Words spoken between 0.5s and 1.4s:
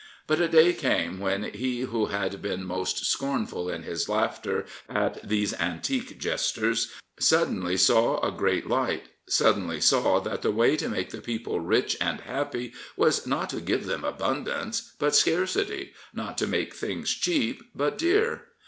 came